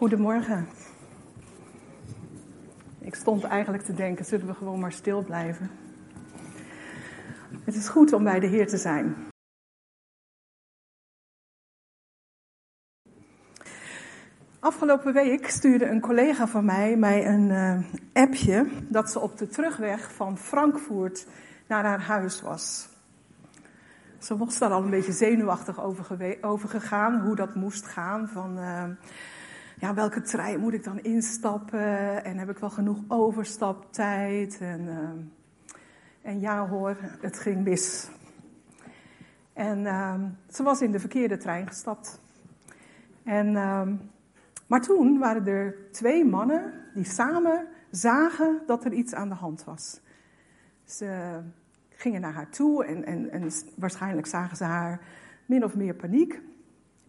Goedemorgen. 0.00 0.68
Ik 2.98 3.14
stond 3.14 3.44
eigenlijk 3.44 3.82
te 3.82 3.94
denken, 3.94 4.24
zullen 4.24 4.46
we 4.46 4.54
gewoon 4.54 4.80
maar 4.80 4.92
stil 4.92 5.22
blijven? 5.22 5.70
Het 7.64 7.74
is 7.74 7.88
goed 7.88 8.12
om 8.12 8.24
bij 8.24 8.40
de 8.40 8.46
Heer 8.46 8.66
te 8.66 8.76
zijn. 8.76 9.16
Afgelopen 14.60 15.12
week 15.12 15.50
stuurde 15.50 15.86
een 15.86 16.00
collega 16.00 16.46
van 16.46 16.64
mij 16.64 16.96
mij 16.96 17.26
een 17.26 17.48
uh, 17.48 17.78
appje 18.12 18.68
dat 18.88 19.10
ze 19.10 19.20
op 19.20 19.38
de 19.38 19.48
terugweg 19.48 20.12
van 20.12 20.38
Frankfurt 20.38 21.26
naar 21.66 21.84
haar 21.84 22.02
huis 22.02 22.40
was. 22.40 22.88
Ze 24.18 24.36
was 24.36 24.58
daar 24.58 24.70
al 24.70 24.82
een 24.82 24.90
beetje 24.90 25.12
zenuwachtig 25.12 25.82
over, 26.42 26.68
gegaan, 26.68 27.20
hoe 27.20 27.36
dat 27.36 27.54
moest 27.54 27.86
gaan. 27.86 28.28
Van, 28.28 28.58
uh, 28.58 28.84
ja, 29.80 29.94
welke 29.94 30.20
trein 30.20 30.60
moet 30.60 30.72
ik 30.72 30.84
dan 30.84 31.00
instappen? 31.00 32.24
En 32.24 32.38
heb 32.38 32.50
ik 32.50 32.58
wel 32.58 32.70
genoeg 32.70 32.98
overstaptijd? 33.08 34.58
En, 34.60 34.80
uh, 34.80 35.10
en 36.22 36.40
ja 36.40 36.68
hoor, 36.68 36.96
het 37.20 37.38
ging 37.38 37.64
mis. 37.64 38.08
En 39.52 39.78
uh, 39.78 40.14
ze 40.48 40.62
was 40.62 40.80
in 40.80 40.92
de 40.92 41.00
verkeerde 41.00 41.36
trein 41.36 41.66
gestapt. 41.66 42.20
En, 43.24 43.52
maar 44.66 44.80
toen 44.80 45.18
waren 45.18 45.46
er 45.46 45.76
twee 45.90 46.24
mannen 46.24 46.72
die 46.94 47.04
samen 47.04 47.66
zagen 47.90 48.62
dat 48.66 48.84
er 48.84 48.92
iets 48.92 49.14
aan 49.14 49.28
de 49.28 49.34
hand 49.34 49.64
was. 49.64 50.00
Ze 50.84 51.40
gingen 51.88 52.20
naar 52.20 52.32
haar 52.32 52.50
toe 52.50 52.84
en, 52.84 53.04
en, 53.04 53.30
en 53.30 53.50
waarschijnlijk 53.76 54.26
zagen 54.26 54.56
ze 54.56 54.64
haar 54.64 55.00
min 55.46 55.64
of 55.64 55.76
meer 55.76 55.94
paniek. 55.94 56.40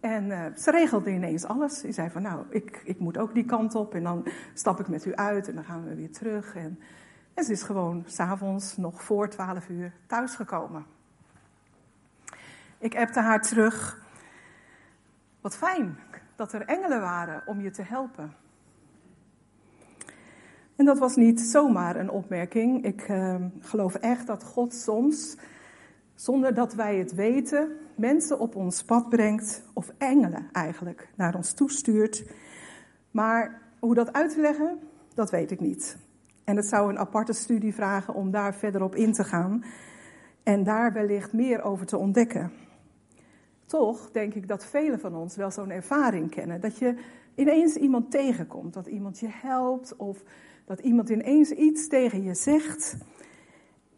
En 0.02 0.24
uh, 0.24 0.44
ze 0.56 0.70
regelde 0.70 1.10
ineens 1.10 1.44
alles. 1.44 1.78
Ze 1.78 1.92
zei 1.92 2.10
van 2.10 2.22
nou, 2.22 2.44
ik, 2.48 2.80
ik 2.84 2.98
moet 2.98 3.18
ook 3.18 3.34
die 3.34 3.44
kant 3.44 3.74
op 3.74 3.94
en 3.94 4.02
dan 4.02 4.26
stap 4.54 4.80
ik 4.80 4.88
met 4.88 5.04
u 5.04 5.14
uit 5.14 5.48
en 5.48 5.54
dan 5.54 5.64
gaan 5.64 5.84
we 5.84 5.94
weer 5.94 6.12
terug. 6.12 6.54
En, 6.54 6.78
en 7.34 7.44
ze 7.44 7.52
is 7.52 7.62
gewoon 7.62 8.02
s'avonds 8.06 8.76
nog 8.76 9.02
voor 9.02 9.28
twaalf 9.28 9.68
uur 9.68 9.92
thuisgekomen. 10.06 10.86
Ik 12.78 12.96
appte 12.96 13.20
haar 13.20 13.42
terug. 13.42 14.04
Wat 15.40 15.56
fijn 15.56 15.98
dat 16.36 16.52
er 16.52 16.62
engelen 16.62 17.00
waren 17.00 17.42
om 17.46 17.60
je 17.60 17.70
te 17.70 17.82
helpen. 17.82 18.34
En 20.76 20.84
dat 20.84 20.98
was 20.98 21.16
niet 21.16 21.40
zomaar 21.40 21.96
een 21.96 22.10
opmerking. 22.10 22.84
Ik 22.84 23.08
uh, 23.08 23.36
geloof 23.60 23.94
echt 23.94 24.26
dat 24.26 24.44
God 24.44 24.74
soms, 24.74 25.36
zonder 26.22 26.54
dat 26.54 26.74
wij 26.74 26.96
het 26.96 27.14
weten, 27.14 27.76
mensen 27.96 28.38
op 28.38 28.56
ons 28.56 28.82
pad 28.82 29.08
brengt, 29.08 29.62
of 29.72 29.92
engelen 29.98 30.48
eigenlijk, 30.52 31.08
naar 31.16 31.34
ons 31.34 31.52
toestuurt. 31.52 32.24
Maar 33.10 33.60
hoe 33.78 33.94
dat 33.94 34.12
uit 34.12 34.34
te 34.34 34.40
leggen, 34.40 34.78
dat 35.14 35.30
weet 35.30 35.50
ik 35.50 35.60
niet. 35.60 35.96
En 36.44 36.56
het 36.56 36.66
zou 36.66 36.90
een 36.90 36.98
aparte 36.98 37.32
studie 37.32 37.74
vragen 37.74 38.14
om 38.14 38.30
daar 38.30 38.54
verder 38.54 38.82
op 38.82 38.94
in 38.94 39.12
te 39.12 39.24
gaan 39.24 39.64
en 40.42 40.64
daar 40.64 40.92
wellicht 40.92 41.32
meer 41.32 41.62
over 41.62 41.86
te 41.86 41.96
ontdekken. 41.96 42.52
Toch 43.66 44.10
denk 44.10 44.34
ik 44.34 44.48
dat 44.48 44.64
velen 44.64 45.00
van 45.00 45.14
ons 45.14 45.36
wel 45.36 45.50
zo'n 45.50 45.70
ervaring 45.70 46.30
kennen. 46.30 46.60
Dat 46.60 46.78
je 46.78 46.94
ineens 47.34 47.76
iemand 47.76 48.10
tegenkomt, 48.10 48.74
dat 48.74 48.86
iemand 48.86 49.18
je 49.18 49.28
helpt 49.30 49.96
of 49.96 50.22
dat 50.64 50.80
iemand 50.80 51.08
ineens 51.08 51.50
iets 51.50 51.88
tegen 51.88 52.22
je 52.22 52.34
zegt. 52.34 52.96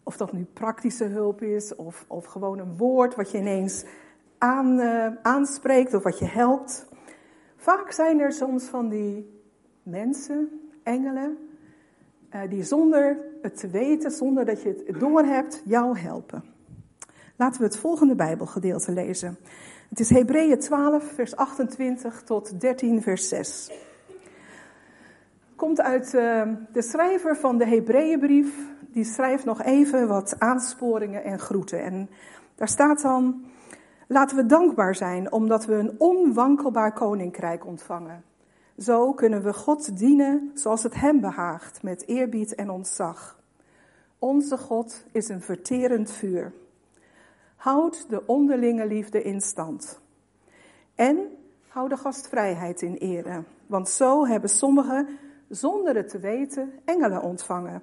Of 0.05 0.17
dat 0.17 0.33
nu 0.33 0.45
praktische 0.45 1.05
hulp 1.05 1.43
is 1.43 1.75
of, 1.75 2.05
of 2.09 2.25
gewoon 2.25 2.59
een 2.59 2.77
woord 2.77 3.15
wat 3.15 3.31
je 3.31 3.39
ineens 3.39 3.85
aan, 4.39 4.81
uh, 4.81 5.07
aanspreekt 5.23 5.95
of 5.95 6.03
wat 6.03 6.19
je 6.19 6.25
helpt. 6.25 6.87
Vaak 7.57 7.93
zijn 7.93 8.21
er 8.21 8.33
soms 8.33 8.65
van 8.65 8.89
die 8.89 9.41
mensen, 9.83 10.61
engelen, 10.83 11.39
uh, 12.35 12.41
die 12.49 12.63
zonder 12.63 13.19
het 13.43 13.57
te 13.57 13.69
weten, 13.69 14.11
zonder 14.11 14.45
dat 14.45 14.63
je 14.63 14.83
het 14.87 15.01
doorhebt, 15.01 15.63
jou 15.65 15.99
helpen. 15.99 16.45
Laten 17.37 17.61
we 17.61 17.67
het 17.67 17.77
volgende 17.77 18.15
Bijbelgedeelte 18.15 18.93
lezen. 18.93 19.39
Het 19.89 20.01
is 20.01 20.11
Hebreeën 20.11 20.59
12, 20.59 21.05
vers 21.05 21.37
28 21.37 22.23
tot 22.23 22.61
13, 22.61 23.03
vers 23.03 23.29
6 23.29 23.71
komt 25.65 25.81
uit 25.81 26.15
uh, 26.15 26.43
de 26.73 26.83
schrijver 26.83 27.37
van 27.37 27.59
de 27.59 27.67
Hebreeënbrief. 27.67 28.74
Die 28.95 29.05
schrijft 29.05 29.45
nog 29.45 29.63
even 29.63 30.09
wat 30.09 30.35
aansporingen 30.39 31.25
en 31.25 31.39
groeten. 31.39 31.83
En 31.83 32.11
daar 32.55 32.69
staat 32.69 33.03
dan: 33.03 33.45
Laten 34.09 34.37
we 34.37 34.47
dankbaar 34.47 34.95
zijn 34.95 35.33
omdat 35.33 35.65
we 35.65 35.75
een 35.75 35.95
onwankelbaar 35.99 36.93
koninkrijk 36.93 37.67
ontvangen. 37.67 38.25
Zo 38.79 39.13
kunnen 39.13 39.43
we 39.43 39.53
God 39.53 39.99
dienen 39.99 40.51
zoals 40.55 40.83
het 40.83 40.95
Hem 40.95 41.21
behaagt, 41.21 41.83
met 41.83 42.07
eerbied 42.07 42.55
en 42.55 42.71
ontzag. 42.71 43.41
Onze 44.19 44.59
God 44.59 45.05
is 45.13 45.29
een 45.29 45.43
verterend 45.43 46.11
vuur. 46.11 46.53
Houd 47.57 48.11
de 48.11 48.27
onderlinge 48.27 48.87
liefde 48.87 49.23
in 49.23 49.41
stand. 49.41 50.01
En 50.95 51.19
hou 51.69 51.89
de 51.89 51.97
gastvrijheid 51.97 52.83
in 52.83 52.95
ere, 52.95 53.43
want 53.67 53.89
zo 53.89 54.27
hebben 54.27 54.51
sommigen 54.51 55.09
zonder 55.49 55.97
het 55.97 56.09
te 56.09 56.19
weten, 56.19 56.73
engelen 56.85 57.23
ontvangen. 57.23 57.83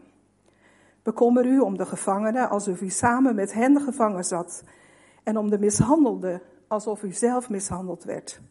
Bekommer 1.04 1.46
u 1.46 1.60
om 1.60 1.78
de 1.78 1.86
gevangenen 1.86 2.50
alsof 2.50 2.82
u 2.82 2.90
samen 2.90 3.36
met 3.36 3.54
hen 3.54 3.82
gevangen 3.82 4.24
zat, 4.24 4.64
en 5.24 5.38
om 5.38 5.50
de 5.50 5.60
mishandelde 5.60 6.42
alsof 6.68 7.04
u 7.04 7.12
zelf 7.12 7.50
mishandeld 7.50 8.04
werd. 8.04 8.42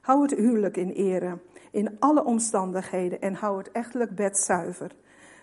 Hou 0.00 0.22
het 0.22 0.30
huwelijk 0.30 0.76
in 0.76 0.90
ere, 0.90 1.38
in 1.70 1.96
alle 1.98 2.24
omstandigheden, 2.24 3.20
en 3.20 3.34
hou 3.34 3.58
het 3.58 3.70
echtelijk 3.70 4.14
bed 4.14 4.38
zuiver. 4.38 4.94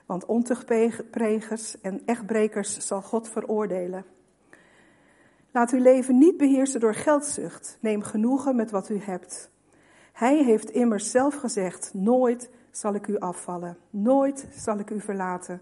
Want 0.06 0.26
ontuchtpregers 0.26 1.82
en 1.82 2.02
echtbrekers 2.06 2.78
zal 2.78 3.02
God 3.02 3.30
veroordelen. 3.30 4.06
Laat 5.52 5.72
uw 5.72 5.82
leven 5.82 6.18
niet 6.18 6.38
beheersen 6.38 6.80
door 6.80 6.96
geldzucht. 6.96 7.78
Neem 7.82 8.02
genoegen 8.02 8.56
met 8.56 8.72
wat 8.72 8.90
u 8.90 9.00
hebt. 9.00 9.52
Hij 10.14 10.44
heeft 10.44 10.70
immers 10.70 11.12
zelf 11.12 11.36
gezegd: 11.36 11.94
Nooit 11.94 12.50
zal 12.72 12.94
ik 12.94 13.08
u 13.08 13.20
afvallen. 13.20 13.78
Nooit 13.90 14.48
zal 14.52 14.80
ik 14.80 14.90
u 14.90 15.02
verlaten. 15.02 15.62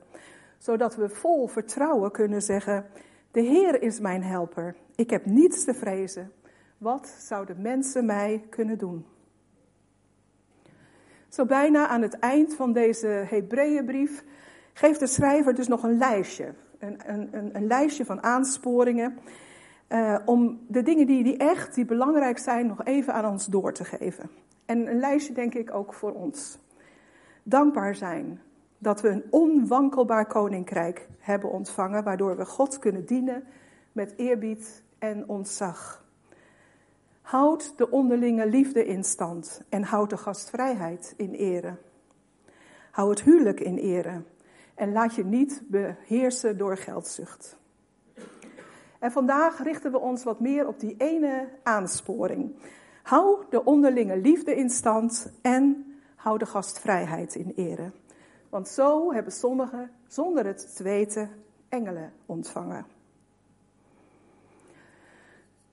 Zodat 0.60 0.96
we 0.96 1.10
vol 1.10 1.48
vertrouwen 1.48 2.12
kunnen 2.12 2.42
zeggen: 2.42 2.86
De 3.32 3.42
Heer 3.42 3.82
is 3.82 4.00
mijn 4.00 4.24
helper. 4.24 4.76
Ik 4.96 5.10
heb 5.10 5.26
niets 5.26 5.64
te 5.64 5.74
vrezen. 5.74 6.32
Wat 6.78 7.08
zouden 7.08 7.62
mensen 7.62 8.06
mij 8.06 8.46
kunnen 8.50 8.78
doen? 8.78 9.06
Zo 11.30 11.46
bijna 11.46 11.88
aan 11.88 12.02
het 12.02 12.20
eind 12.20 12.56
van 12.56 12.74
deze 12.74 13.08
Hebreeënbrief 13.08 14.24
geeft 14.74 15.00
de 15.00 15.08
schrijver 15.08 15.56
dus 15.56 15.68
nog 15.68 15.84
een 15.84 15.98
lijstje. 15.98 16.54
Een, 16.80 17.00
een, 17.06 17.56
een 17.56 17.68
lijstje 17.68 18.06
van 18.06 18.24
aansporingen. 18.24 19.18
Uh, 19.90 20.20
om 20.26 20.66
de 20.68 20.82
dingen 20.82 21.08
die, 21.08 21.24
die 21.24 21.38
echt, 21.38 21.76
die 21.76 21.86
belangrijk 21.86 22.38
zijn, 22.38 22.68
nog 22.68 22.84
even 22.84 23.14
aan 23.14 23.26
ons 23.26 23.46
door 23.46 23.74
te 23.74 23.84
geven. 23.84 24.30
En 24.66 24.88
een 24.88 25.00
lijstje 25.00 25.34
denk 25.34 25.54
ik 25.54 25.74
ook 25.74 25.94
voor 25.94 26.14
ons 26.14 26.60
dankbaar 27.44 27.96
zijn 27.96 28.42
dat 28.80 29.02
we 29.02 29.10
een 29.10 29.26
onwankelbaar 29.30 30.26
koninkrijk 30.26 31.08
hebben 31.20 31.52
ontvangen, 31.52 32.04
waardoor 32.04 32.38
we 32.38 32.46
God 32.46 32.80
kunnen 32.80 33.06
dienen 33.06 33.44
met 33.92 34.14
eerbied 34.18 34.84
en 35.00 35.28
ontzag. 35.28 36.06
Houd 37.22 37.78
de 37.78 37.90
onderlinge 37.90 38.50
liefde 38.50 38.86
in 38.86 39.04
stand 39.04 39.62
en 39.70 39.84
houd 39.84 40.10
de 40.10 40.18
gastvrijheid 40.18 41.14
in 41.18 41.34
ere. 41.34 41.78
Hou 42.92 43.10
het 43.10 43.22
huwelijk 43.22 43.60
in 43.60 43.78
ere 43.78 44.22
en 44.76 44.92
laat 44.92 45.16
je 45.16 45.26
niet 45.26 45.62
beheersen 45.68 46.58
door 46.58 46.78
geldzucht. 46.78 47.58
En 49.00 49.12
vandaag 49.12 49.64
richten 49.64 49.92
we 49.92 50.00
ons 50.00 50.24
wat 50.24 50.40
meer 50.40 50.68
op 50.68 50.80
die 50.80 50.96
ene 50.98 51.48
aansporing. 51.64 52.56
Hou 53.04 53.44
de 53.50 53.64
onderlinge 53.64 54.18
liefde 54.18 54.56
in 54.56 54.70
stand 54.70 55.32
en 55.42 55.96
hou 56.16 56.38
de 56.38 56.46
gastvrijheid 56.46 57.36
in 57.36 57.54
ere. 57.56 57.92
Want 58.50 58.68
zo 58.68 59.14
hebben 59.14 59.34
sommigen, 59.34 59.92
zonder 60.08 60.46
het 60.46 60.76
te 60.76 60.84
weten, 60.84 61.30
engelen 61.70 62.14
ontvangen. 62.26 62.86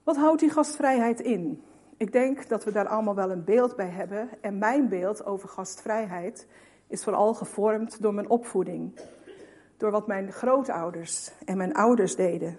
Wat 0.02 0.16
houdt 0.16 0.40
die 0.40 0.50
gastvrijheid 0.50 1.20
in? 1.20 1.62
Ik 1.96 2.12
denk 2.12 2.48
dat 2.48 2.64
we 2.64 2.72
daar 2.72 2.88
allemaal 2.88 3.14
wel 3.14 3.30
een 3.30 3.44
beeld 3.44 3.76
bij 3.76 3.88
hebben. 3.88 4.28
En 4.40 4.58
mijn 4.58 4.88
beeld 4.88 5.24
over 5.24 5.48
gastvrijheid 5.48 6.46
is 6.86 7.04
vooral 7.04 7.34
gevormd 7.34 8.02
door 8.02 8.14
mijn 8.14 8.28
opvoeding. 8.28 9.00
Door 9.76 9.90
wat 9.90 10.06
mijn 10.06 10.32
grootouders 10.32 11.32
en 11.44 11.56
mijn 11.56 11.74
ouders 11.74 12.16
deden. 12.16 12.58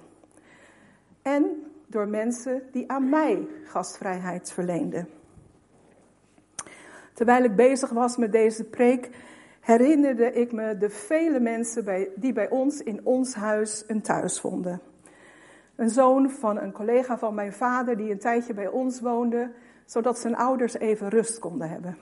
En 1.21 1.71
door 1.87 2.07
mensen 2.07 2.61
die 2.71 2.91
aan 2.91 3.09
mij 3.09 3.47
gastvrijheid 3.63 4.51
verleenden. 4.51 5.09
Terwijl 7.13 7.43
ik 7.43 7.55
bezig 7.55 7.89
was 7.89 8.17
met 8.17 8.31
deze 8.31 8.63
preek, 8.63 9.09
herinnerde 9.67 10.31
ik 10.31 10.51
me 10.51 10.77
de 10.77 10.89
vele 10.89 11.39
mensen 11.39 11.85
bij, 11.85 12.09
die 12.15 12.33
bij 12.33 12.49
ons 12.49 12.81
in 12.81 13.05
ons 13.05 13.33
huis 13.33 13.83
een 13.87 14.01
thuis 14.01 14.39
vonden. 14.39 14.81
Een 15.75 15.89
zoon 15.89 16.29
van 16.29 16.57
een 16.57 16.71
collega 16.71 17.17
van 17.17 17.33
mijn 17.33 17.53
vader 17.53 17.97
die 17.97 18.11
een 18.11 18.19
tijdje 18.19 18.53
bij 18.53 18.67
ons 18.67 19.01
woonde, 19.01 19.51
zodat 19.85 20.19
zijn 20.19 20.35
ouders 20.35 20.73
even 20.73 21.09
rust 21.09 21.39
konden 21.39 21.69
hebben. 21.69 21.97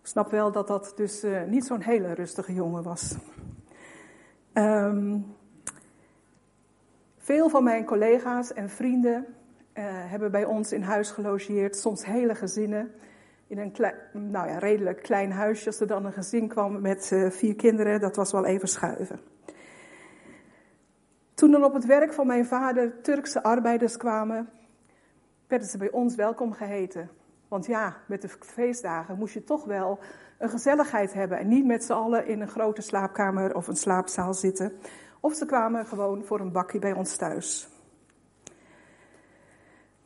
Ik 0.00 0.06
snap 0.06 0.30
wel 0.30 0.52
dat 0.52 0.66
dat 0.66 0.92
dus 0.96 1.24
uh, 1.24 1.42
niet 1.42 1.66
zo'n 1.66 1.80
hele 1.80 2.12
rustige 2.12 2.54
jongen 2.54 2.82
was. 2.82 3.16
Um, 4.54 5.26
veel 7.16 7.48
van 7.48 7.64
mijn 7.64 7.84
collega's 7.84 8.52
en 8.52 8.70
vrienden 8.70 9.26
uh, 9.74 9.84
hebben 9.84 10.30
bij 10.30 10.44
ons 10.44 10.72
in 10.72 10.82
huis 10.82 11.10
gelogeerd, 11.10 11.76
soms 11.76 12.04
hele 12.04 12.34
gezinnen. 12.34 12.90
In 13.48 13.58
een 13.58 13.72
nou 14.12 14.48
ja, 14.48 14.58
redelijk 14.58 15.02
klein 15.02 15.32
huisje. 15.32 15.66
Als 15.66 15.80
er 15.80 15.86
dan 15.86 16.04
een 16.04 16.12
gezin 16.12 16.48
kwam 16.48 16.80
met 16.80 17.10
uh, 17.12 17.30
vier 17.30 17.54
kinderen, 17.54 18.00
dat 18.00 18.16
was 18.16 18.32
wel 18.32 18.44
even 18.44 18.68
schuiven. 18.68 19.20
Toen 21.34 21.54
er 21.54 21.64
op 21.64 21.74
het 21.74 21.86
werk 21.86 22.12
van 22.12 22.26
mijn 22.26 22.46
vader 22.46 23.00
Turkse 23.00 23.42
arbeiders 23.42 23.96
kwamen, 23.96 24.48
werden 25.46 25.68
ze 25.68 25.78
bij 25.78 25.90
ons 25.90 26.14
welkom 26.14 26.52
geheten. 26.52 27.10
Want 27.48 27.66
ja, 27.66 27.96
met 28.06 28.22
de 28.22 28.28
feestdagen 28.28 29.18
moest 29.18 29.34
je 29.34 29.44
toch 29.44 29.64
wel 29.64 29.98
een 30.38 30.48
gezelligheid 30.50 31.12
hebben 31.12 31.38
en 31.38 31.48
niet 31.48 31.64
met 31.64 31.84
z'n 31.84 31.92
allen 31.92 32.26
in 32.26 32.40
een 32.40 32.48
grote 32.48 32.82
slaapkamer 32.82 33.54
of 33.54 33.68
een 33.68 33.76
slaapzaal 33.76 34.34
zitten. 34.34 34.72
Of 35.20 35.34
ze 35.34 35.46
kwamen 35.46 35.86
gewoon 35.86 36.24
voor 36.24 36.40
een 36.40 36.52
bakje 36.52 36.78
bij 36.78 36.92
ons 36.92 37.16
thuis. 37.16 37.68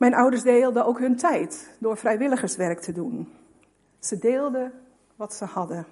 Mijn 0.02 0.14
ouders 0.14 0.42
deelden 0.42 0.84
ook 0.86 0.98
hun 0.98 1.16
tijd 1.16 1.70
door 1.78 1.96
vrijwilligerswerk 1.96 2.80
te 2.80 2.92
doen. 2.92 3.32
Ze 3.98 4.18
deelden 4.18 4.72
wat 5.16 5.34
ze 5.34 5.44
hadden. 5.44 5.86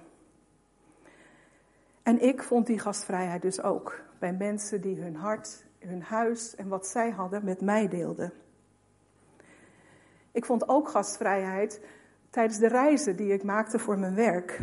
En 2.03 2.21
ik 2.21 2.43
vond 2.43 2.67
die 2.67 2.79
gastvrijheid 2.79 3.41
dus 3.41 3.61
ook 3.61 4.01
bij 4.19 4.33
mensen 4.33 4.81
die 4.81 5.01
hun 5.01 5.15
hart, 5.15 5.65
hun 5.79 6.01
huis 6.01 6.55
en 6.55 6.67
wat 6.67 6.87
zij 6.87 7.09
hadden 7.09 7.45
met 7.45 7.61
mij 7.61 7.87
deelden. 7.87 8.33
Ik 10.31 10.45
vond 10.45 10.69
ook 10.69 10.89
gastvrijheid 10.89 11.81
tijdens 12.29 12.57
de 12.57 12.67
reizen 12.67 13.15
die 13.15 13.33
ik 13.33 13.43
maakte 13.43 13.79
voor 13.79 13.99
mijn 13.99 14.15
werk. 14.15 14.59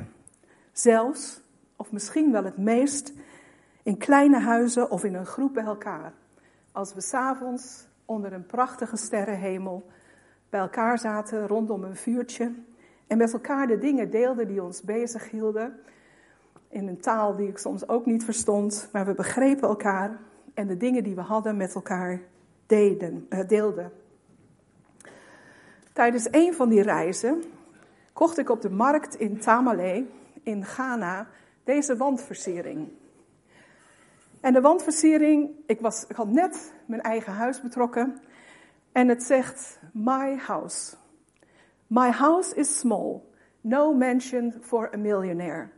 Zelfs, 0.73 1.41
of 1.77 1.93
misschien 1.93 2.33
wel 2.33 2.45
het 2.45 2.59
meest, 2.59 3.13
in 3.83 3.99
kleine 3.99 4.41
huizen 4.41 4.91
of 4.91 5.05
in 5.05 5.15
een 5.15 5.27
groep 5.27 5.55
bij 5.55 5.65
elkaar. 5.65 6.13
Als 6.73 6.95
we 6.95 7.01
s'avonds 7.01 7.89
onder 8.09 8.33
een 8.33 8.47
prachtige 8.47 8.97
sterrenhemel 8.97 9.87
bij 10.51 10.61
elkaar 10.61 10.99
zaten 10.99 11.47
rondom 11.47 11.85
een 11.85 11.97
vuurtje 11.97 12.53
en 13.07 13.19
met 13.19 13.33
elkaar 13.33 13.67
de 13.67 13.79
dingen 13.79 14.11
deelden 14.11 14.47
die 14.47 14.63
ons 14.63 14.83
bezig 14.83 15.31
hielden. 15.31 15.81
In 16.69 16.89
een 16.89 17.01
taal 17.01 17.37
die 17.37 17.49
ik 17.49 17.59
soms 17.59 17.89
ook 17.89 18.07
niet 18.07 18.25
verstond, 18.25 18.89
maar 18.93 19.07
we 19.07 19.15
begrepen 19.15 19.69
elkaar 19.69 20.19
en 20.55 20.67
de 20.67 20.77
dingen 20.77 21.05
die 21.05 21.15
we 21.15 21.21
hadden 21.21 21.57
met 21.57 21.75
elkaar 21.75 22.21
deden, 22.67 23.27
uh, 23.31 23.49
deelden. 23.49 23.93
Tijdens 25.93 26.29
een 26.31 26.55
van 26.55 26.69
die 26.69 26.83
reizen 26.83 27.43
kocht 28.13 28.39
ik 28.39 28.51
op 28.51 28.63
de 28.63 28.71
markt 28.71 29.15
in 29.15 29.39
Tamale 29.39 30.07
in 30.43 30.65
Ghana 30.65 31.27
deze 31.65 31.97
wandversiering. 31.97 32.89
En 34.49 34.55
de 34.55 34.61
wandversiering, 34.61 35.51
ik, 35.67 35.81
was, 35.81 36.07
ik 36.07 36.17
had 36.17 36.29
net 36.29 36.73
mijn 36.87 37.01
eigen 37.01 37.33
huis 37.33 37.61
betrokken. 37.61 38.21
En 38.93 39.09
het 39.09 39.23
zegt, 39.23 39.81
my 39.93 40.37
house. 40.37 40.97
My 41.87 42.11
house 42.11 42.55
is 42.55 42.79
small, 42.79 43.23
no 43.61 43.95
mansion 43.95 44.55
for 44.61 44.95
a 44.95 44.97
millionaire. 44.97 45.71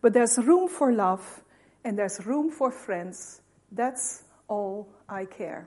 But 0.00 0.12
there's 0.12 0.36
room 0.36 0.68
for 0.68 0.92
love 0.92 1.42
and 1.82 1.96
there's 1.96 2.18
room 2.18 2.50
for 2.50 2.72
friends. 2.72 3.40
That's 3.74 4.22
all 4.46 4.86
I 5.20 5.26
care. 5.26 5.66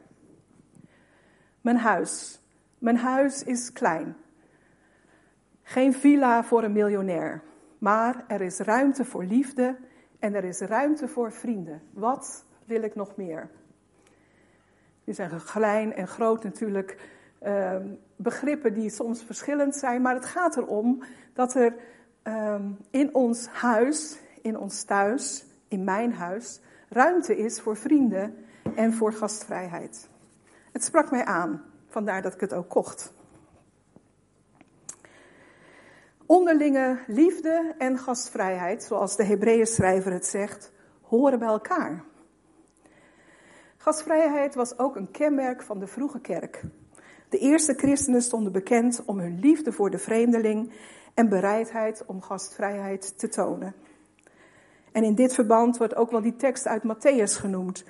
Mijn 1.62 1.78
huis. 1.78 2.42
Mijn 2.78 2.98
huis 2.98 3.44
is 3.44 3.74
klein. 3.74 4.16
Geen 5.63 5.94
villa 5.94 6.44
voor 6.44 6.63
een 6.63 6.74
miljonair. 6.74 7.44
Maar 7.78 8.24
er 8.28 8.42
is 8.42 8.60
ruimte 8.60 9.06
voor 9.06 9.24
liefde 9.24 9.78
en 10.19 10.34
er 10.34 10.44
is 10.44 10.60
ruimte 10.60 11.08
voor 11.08 11.31
vrienden. 11.31 11.81
Wat 11.94 12.50
wil 12.71 12.83
ik 12.83 12.95
nog 12.95 13.15
meer? 13.15 13.50
Die 15.03 15.13
zijn 15.13 15.31
klein 15.45 15.94
en 15.94 16.07
groot 16.07 16.44
natuurlijk 16.44 16.97
uh, 17.44 17.75
begrippen 18.15 18.73
die 18.73 18.89
soms 18.89 19.23
verschillend 19.23 19.75
zijn, 19.75 20.01
maar 20.01 20.15
het 20.15 20.25
gaat 20.25 20.57
erom 20.57 21.03
dat 21.33 21.56
er 21.56 21.75
uh, 22.23 22.56
in 22.89 23.15
ons 23.15 23.47
huis, 23.47 24.19
in 24.41 24.57
ons 24.57 24.83
thuis, 24.83 25.45
in 25.68 25.83
mijn 25.83 26.13
huis, 26.13 26.59
ruimte 26.89 27.38
is 27.38 27.62
voor 27.62 27.77
vrienden 27.77 28.35
en 28.75 28.94
voor 28.94 29.13
gastvrijheid. 29.13 30.09
Het 30.71 30.83
sprak 30.83 31.12
mij 31.12 31.25
aan, 31.25 31.63
vandaar 31.88 32.21
dat 32.21 32.33
ik 32.33 32.39
het 32.39 32.53
ook 32.53 32.69
kocht. 32.69 33.13
Onderlinge 36.25 37.00
liefde 37.07 37.75
en 37.77 37.97
gastvrijheid, 37.97 38.83
zoals 38.83 39.15
de 39.15 39.24
Hebreeën 39.24 39.67
schrijver 39.67 40.12
het 40.12 40.25
zegt, 40.25 40.71
horen 41.01 41.39
bij 41.39 41.47
elkaar. 41.47 42.09
Gastvrijheid 43.81 44.56
was 44.56 44.78
ook 44.78 44.95
een 44.95 45.12
kenmerk 45.12 45.63
van 45.63 45.80
de 45.80 45.88
vroege 45.88 46.19
kerk. 46.19 46.63
De 47.30 47.38
eerste 47.38 47.74
christenen 47.74 48.22
stonden 48.22 48.51
bekend 48.51 49.04
om 49.06 49.19
hun 49.19 49.39
liefde 49.39 49.72
voor 49.72 49.89
de 49.89 49.98
vreemdeling 49.98 50.74
en 51.13 51.30
bereidheid 51.30 52.04
om 52.06 52.22
gastvrijheid 52.22 53.19
te 53.19 53.28
tonen. 53.28 53.74
En 54.92 55.04
in 55.04 55.16
dit 55.16 55.33
verband 55.33 55.78
wordt 55.78 55.95
ook 55.95 56.12
wel 56.12 56.22
die 56.22 56.36
tekst 56.36 56.68
uit 56.68 56.83
Matthäus 56.83 57.39
genoemd, 57.39 57.83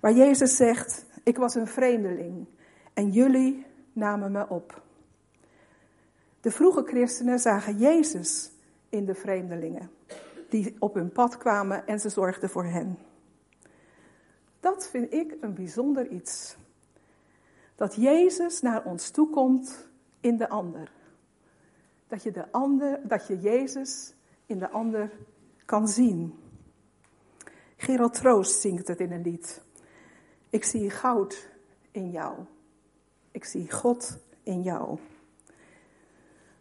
waar 0.00 0.12
Jezus 0.12 0.56
zegt: 0.56 1.06
Ik 1.24 1.36
was 1.36 1.54
een 1.54 1.66
vreemdeling 1.66 2.46
en 2.94 3.10
jullie 3.10 3.66
namen 3.92 4.32
me 4.32 4.48
op. 4.48 4.82
De 6.40 6.50
vroege 6.50 6.82
christenen 6.82 7.38
zagen 7.38 7.78
Jezus 7.78 8.52
in 8.88 9.04
de 9.04 9.14
vreemdelingen 9.14 9.90
die 10.48 10.76
op 10.78 10.94
hun 10.94 11.12
pad 11.12 11.36
kwamen 11.36 11.86
en 11.86 12.00
ze 12.00 12.08
zorgden 12.08 12.50
voor 12.50 12.64
hen. 12.64 12.98
Dat 14.60 14.88
vind 14.88 15.12
ik 15.12 15.36
een 15.40 15.54
bijzonder 15.54 16.08
iets. 16.08 16.56
Dat 17.74 17.94
Jezus 17.94 18.60
naar 18.60 18.84
ons 18.84 19.10
toe 19.10 19.30
komt 19.30 19.88
in 20.20 20.36
de 20.36 20.48
ander. 20.48 20.90
Dat 22.08 22.22
je, 22.22 22.30
de 22.30 22.52
ander, 22.52 23.00
dat 23.08 23.26
je 23.26 23.40
Jezus 23.40 24.14
in 24.46 24.58
de 24.58 24.70
ander 24.70 25.10
kan 25.64 25.88
zien. 25.88 26.34
Gerald 27.76 28.14
Troost 28.14 28.60
zingt 28.60 28.88
het 28.88 29.00
in 29.00 29.12
een 29.12 29.22
lied. 29.22 29.62
Ik 30.50 30.64
zie 30.64 30.90
goud 30.90 31.48
in 31.90 32.10
jou. 32.10 32.34
Ik 33.30 33.44
zie 33.44 33.72
God 33.72 34.18
in 34.42 34.62
jou. 34.62 34.98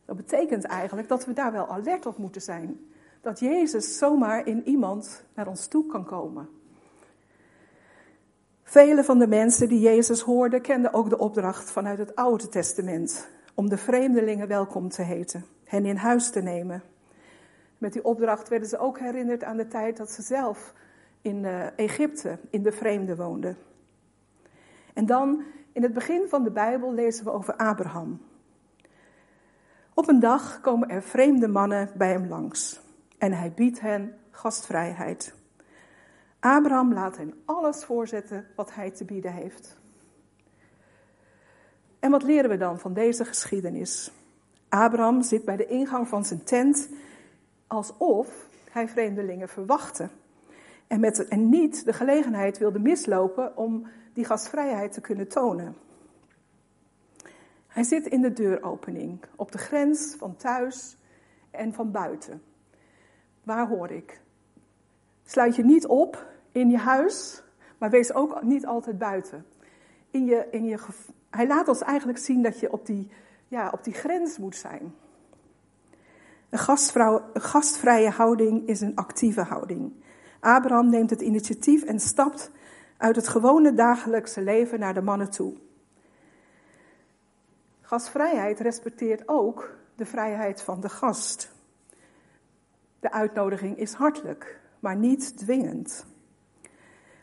Dat 0.06 0.16
betekent 0.16 0.64
eigenlijk 0.64 1.08
dat 1.08 1.26
we 1.26 1.34
daar 1.34 1.52
wel 1.52 1.68
alert 1.68 2.06
op 2.06 2.18
moeten 2.18 2.42
zijn. 2.42 2.80
Dat 3.22 3.40
Jezus 3.40 3.98
zomaar 3.98 4.48
in 4.48 4.68
iemand 4.68 5.24
naar 5.34 5.48
ons 5.48 5.68
toe 5.68 5.86
kan 5.86 6.06
komen. 6.06 6.50
Vele 8.68 9.04
van 9.04 9.20
de 9.20 9.28
mensen 9.28 9.70
die 9.70 9.80
Jezus 9.80 10.22
hoorden 10.22 10.62
kenden 10.62 10.94
ook 10.94 11.10
de 11.10 11.18
opdracht 11.18 11.72
vanuit 11.72 11.98
het 11.98 12.16
Oude 12.16 12.48
Testament 12.48 13.28
om 13.54 13.70
de 13.70 13.78
vreemdelingen 13.78 14.48
welkom 14.48 14.90
te 14.90 15.02
heten, 15.02 15.46
hen 15.64 15.86
in 15.86 15.96
huis 15.96 16.30
te 16.30 16.42
nemen. 16.42 16.84
Met 17.78 17.94
die 17.94 18.06
opdracht 18.06 18.50
werden 18.50 18.70
ze 18.70 18.78
ook 18.78 19.00
herinnerd 19.00 19.44
aan 19.44 19.58
de 19.58 19.68
tijd 19.68 19.98
dat 19.98 20.12
ze 20.12 20.22
zelf 20.22 20.74
in 21.22 21.44
uh, 21.44 21.66
Egypte 21.76 22.40
in 22.50 22.64
de 22.64 22.72
vreemde 22.72 23.16
woonden. 23.16 23.58
En 24.94 25.06
dan 25.06 25.44
in 25.72 25.84
het 25.84 25.94
begin 25.94 26.26
van 26.30 26.44
de 26.44 26.52
Bijbel 26.52 26.94
lezen 26.94 27.26
we 27.26 27.32
over 27.32 27.56
Abraham. 27.56 28.22
Op 29.94 30.08
een 30.08 30.20
dag 30.20 30.62
komen 30.62 30.90
er 30.90 31.04
vreemde 31.04 31.48
mannen 31.48 31.90
bij 31.98 32.12
hem 32.12 32.28
langs 32.28 32.82
en 33.18 33.34
hij 33.34 33.52
biedt 33.56 33.80
hen 33.80 34.16
gastvrijheid. 34.32 35.36
Abraham 36.46 36.94
laat 36.94 37.18
hen 37.18 37.34
alles 37.46 37.84
voorzetten 37.84 38.48
wat 38.56 38.74
hij 38.74 38.92
te 38.92 39.06
bieden 39.06 39.34
heeft. 39.34 39.78
En 42.00 42.12
wat 42.12 42.24
leren 42.24 42.50
we 42.50 42.58
dan 42.58 42.80
van 42.80 42.94
deze 42.94 43.26
geschiedenis? 43.26 44.12
Abraham 44.70 45.22
zit 45.22 45.46
bij 45.46 45.56
de 45.56 45.68
ingang 45.68 46.08
van 46.08 46.26
zijn 46.26 46.44
tent 46.44 46.90
alsof 47.68 48.48
hij 48.72 48.88
vreemdelingen 48.88 49.50
verwachtte. 49.50 50.10
En, 50.88 51.00
met, 51.00 51.28
en 51.28 51.50
niet 51.50 51.86
de 51.86 51.94
gelegenheid 51.94 52.58
wilde 52.58 52.80
mislopen 52.80 53.58
om 53.58 53.88
die 54.14 54.26
gastvrijheid 54.26 54.92
te 54.92 55.02
kunnen 55.02 55.28
tonen. 55.28 55.76
Hij 57.68 57.84
zit 57.84 58.08
in 58.08 58.22
de 58.22 58.34
deuropening, 58.34 59.20
op 59.36 59.52
de 59.52 59.58
grens 59.58 60.16
van 60.18 60.36
thuis 60.36 60.98
en 61.52 61.74
van 61.74 61.92
buiten. 61.92 62.42
Waar 63.44 63.68
hoor 63.68 63.92
ik? 63.92 64.22
Sluit 65.24 65.56
je 65.56 65.64
niet 65.64 65.88
op 65.88 66.34
in 66.56 66.70
je 66.70 66.78
huis, 66.78 67.44
maar 67.78 67.90
wees 67.90 68.14
ook 68.14 68.42
niet 68.42 68.66
altijd 68.66 68.98
buiten. 68.98 69.46
In 70.12 70.26
je, 70.26 70.48
in 70.52 70.66
je, 70.66 70.78
hij 71.30 71.48
laat 71.48 71.68
ons 71.68 71.82
eigenlijk 71.82 72.18
zien 72.18 72.42
dat 72.42 72.60
je 72.60 72.72
op 72.72 72.86
die, 72.86 73.12
ja, 73.48 73.70
op 73.70 73.84
die 73.84 73.94
grens 73.94 74.38
moet 74.38 74.56
zijn. 74.56 74.96
Een, 76.50 76.60
een 77.34 77.42
gastvrije 77.42 78.10
houding 78.10 78.68
is 78.68 78.82
een 78.82 78.96
actieve 78.96 79.42
houding. 79.42 79.94
Abraham 80.40 80.90
neemt 80.90 81.10
het 81.10 81.22
initiatief 81.22 81.84
en 81.84 82.00
stapt 82.00 82.52
uit 82.98 83.16
het 83.16 83.28
gewone 83.28 83.74
dagelijkse 83.74 84.42
leven 84.42 84.80
naar 84.80 84.94
de 84.94 85.02
mannen 85.02 85.30
toe. 85.30 85.54
Gastvrijheid 87.82 88.60
respecteert 88.60 89.28
ook 89.28 89.78
de 89.96 90.06
vrijheid 90.06 90.62
van 90.62 90.82
de 90.82 90.90
gast. 90.90 91.52
De 93.00 93.12
uitnodiging 93.12 93.78
is 93.78 93.94
hartelijk, 93.94 94.60
maar 94.80 94.96
niet 94.96 95.38
dwingend. 95.38 96.14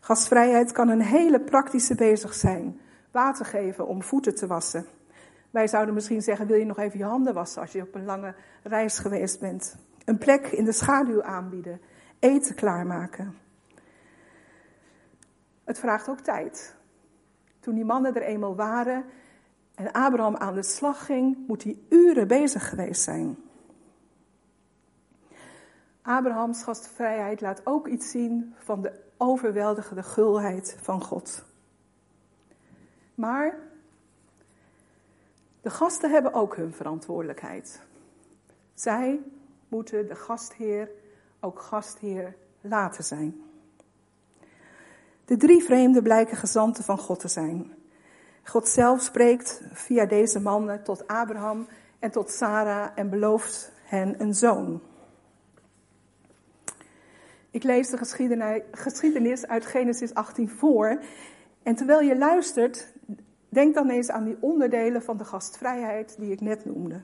Gastvrijheid 0.05 0.73
kan 0.73 0.89
een 0.89 1.01
hele 1.01 1.41
praktische 1.41 1.95
bezig 1.95 2.35
zijn. 2.35 2.81
Water 3.11 3.45
geven 3.45 3.87
om 3.87 4.03
voeten 4.03 4.35
te 4.35 4.47
wassen. 4.47 4.87
Wij 5.51 5.69
zouden 5.69 5.95
misschien 5.95 6.23
zeggen: 6.23 6.47
wil 6.47 6.57
je 6.57 6.65
nog 6.65 6.79
even 6.79 6.99
je 6.99 7.05
handen 7.05 7.35
wassen 7.35 7.63
als 7.63 7.73
je 7.73 7.83
op 7.83 7.95
een 7.95 8.05
lange 8.05 8.35
reis 8.63 8.99
geweest 8.99 9.41
bent? 9.41 9.77
Een 10.05 10.19
plek 10.19 10.47
in 10.47 10.65
de 10.65 10.73
schaduw 10.73 11.23
aanbieden, 11.23 11.81
eten 12.19 12.55
klaarmaken. 12.55 13.35
Het 15.65 15.79
vraagt 15.79 16.09
ook 16.09 16.21
tijd. 16.21 16.75
Toen 17.61 17.75
die 17.75 17.85
mannen 17.85 18.15
er 18.15 18.23
eenmaal 18.23 18.57
waren 18.57 19.05
en 19.75 19.93
Abraham 19.93 20.37
aan 20.37 20.55
de 20.55 20.63
slag 20.63 21.05
ging, 21.05 21.47
moet 21.47 21.65
hij 21.65 21.79
uren 21.89 22.29
bezig 22.29 22.69
geweest 22.69 23.03
zijn. 23.03 23.37
Abrahams 26.03 26.63
gastvrijheid 26.63 27.41
laat 27.41 27.61
ook 27.65 27.89
iets 27.89 28.11
zien 28.11 28.55
van 28.59 28.83
de 28.83 29.11
overweldigende 29.23 30.03
gulheid 30.03 30.77
van 30.81 31.03
God. 31.05 31.45
Maar 33.15 33.59
de 35.61 35.71
gasten 35.71 36.11
hebben 36.11 36.33
ook 36.35 36.57
hun 36.57 36.73
verantwoordelijkheid. 36.73 37.81
Zij 38.75 39.21
moeten 39.69 40.09
de 40.09 40.15
gastheer 40.15 40.91
ook 41.41 41.61
gastheer 41.61 42.37
laten 42.61 43.05
zijn. 43.05 43.43
De 45.25 45.37
drie 45.37 45.63
vreemden 45.63 46.03
blijken 46.03 46.37
gezanten 46.37 46.85
van 46.85 46.99
God 46.99 47.21
te 47.21 47.29
zijn. 47.29 47.75
God 48.45 48.69
zelf 48.69 49.01
spreekt 49.01 49.63
via 49.73 50.07
deze 50.07 50.41
mannen 50.41 50.83
tot 50.85 51.07
Abraham 51.07 51.69
en 51.99 52.11
tot 52.11 52.31
Sarah 52.31 52.91
en 52.95 53.11
belooft 53.11 53.73
hen 53.83 54.21
een 54.21 54.35
zoon. 54.35 54.81
Ik 57.53 57.63
lees 57.63 57.89
de 57.91 57.99
geschiedenis 58.71 59.47
uit 59.47 59.67
Genesis 59.67 60.15
18 60.15 60.49
voor. 60.49 61.03
En 61.63 61.75
terwijl 61.75 62.01
je 62.01 62.17
luistert, 62.17 62.93
denk 63.49 63.75
dan 63.75 63.91
eens 63.91 64.11
aan 64.11 64.25
die 64.25 64.37
onderdelen 64.41 65.03
van 65.03 65.17
de 65.17 65.25
gastvrijheid 65.25 66.17
die 66.19 66.33
ik 66.33 66.41
net 66.41 66.65
noemde. 66.65 67.03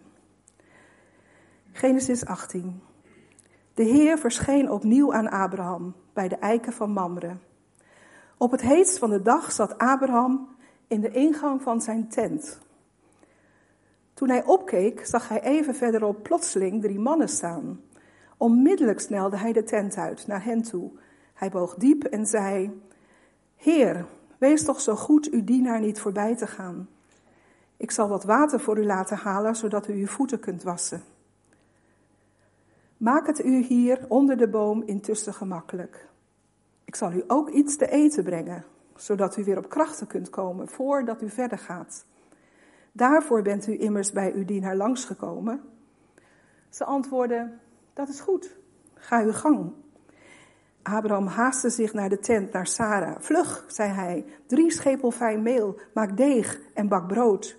Genesis 1.73 2.27
18. 2.27 2.81
De 3.75 3.83
Heer 3.83 4.19
verscheen 4.19 4.71
opnieuw 4.71 5.15
aan 5.15 5.31
Abraham 5.31 5.95
bij 6.13 6.29
de 6.29 6.37
eiken 6.37 6.73
van 6.73 6.91
Mamre. 6.91 7.37
Op 8.37 8.51
het 8.51 8.61
heetst 8.61 8.99
van 8.99 9.11
de 9.11 9.23
dag 9.23 9.53
zat 9.53 9.79
Abraham 9.79 10.49
in 10.87 11.01
de 11.01 11.11
ingang 11.11 11.63
van 11.63 11.81
zijn 11.81 12.09
tent. 12.09 12.59
Toen 14.15 14.29
hij 14.29 14.45
opkeek, 14.45 15.07
zag 15.07 15.29
hij 15.29 15.43
even 15.43 15.75
verderop 15.75 16.23
plotseling 16.23 16.83
drie 16.83 16.99
mannen 16.99 17.29
staan. 17.29 17.81
Onmiddellijk 18.39 19.01
snelde 19.01 19.37
hij 19.37 19.53
de 19.53 19.63
tent 19.63 19.97
uit 19.97 20.27
naar 20.27 20.45
hen 20.45 20.63
toe. 20.63 20.91
Hij 21.35 21.51
boog 21.51 21.75
diep 21.75 22.05
en 22.05 22.27
zei: 22.27 22.83
Heer, 23.57 24.07
wees 24.39 24.65
toch 24.65 24.81
zo 24.81 24.95
goed 24.95 25.31
uw 25.31 25.45
dienaar 25.45 25.81
niet 25.81 26.01
voorbij 26.01 26.37
te 26.37 26.47
gaan. 26.47 26.89
Ik 27.77 27.91
zal 27.91 28.09
wat 28.09 28.25
water 28.25 28.61
voor 28.61 28.79
u 28.79 28.85
laten 28.85 29.17
halen, 29.17 29.57
zodat 29.57 29.89
u 29.89 29.93
uw 29.93 30.07
voeten 30.07 30.41
kunt 30.41 30.63
wassen. 30.63 31.03
Maak 32.97 33.27
het 33.27 33.45
u 33.45 33.63
hier 33.63 34.05
onder 34.09 34.37
de 34.37 34.49
boom 34.49 34.83
intussen 34.83 35.35
gemakkelijk. 35.35 36.09
Ik 36.85 36.97
zal 36.97 37.13
u 37.13 37.25
ook 37.27 37.51
iets 37.51 37.77
te 37.77 37.91
eten 37.91 38.25
brengen, 38.25 38.65
zodat 38.97 39.37
u 39.37 39.45
weer 39.45 39.59
op 39.59 39.69
krachten 39.69 40.07
kunt 40.07 40.31
komen 40.31 40.69
voordat 40.69 41.23
u 41.23 41.31
verder 41.31 41.59
gaat. 41.59 42.05
Daarvoor 42.93 43.43
bent 43.43 43.67
u 43.67 43.81
immers 43.81 44.13
bij 44.13 44.33
uw 44.33 44.45
dienaar 44.45 44.77
langsgekomen. 44.77 45.61
Ze 46.69 46.85
antwoordden: 46.85 47.61
Dat 47.99 48.09
is 48.09 48.21
goed, 48.21 48.57
ga 48.95 49.23
uw 49.23 49.33
gang. 49.33 49.73
Abraham 50.83 51.27
haastte 51.27 51.71
zich 51.71 51.93
naar 51.93 52.09
de 52.09 52.19
tent, 52.19 52.53
naar 52.53 52.67
Sarah. 52.67 53.21
Vlug, 53.21 53.65
zei 53.69 53.91
hij, 53.91 54.25
drie 54.47 54.71
schepel 54.71 55.11
fijn 55.11 55.43
meel, 55.43 55.81
maak 55.95 56.17
deeg 56.17 56.61
en 56.75 56.89
bak 56.89 57.07
brood. 57.07 57.57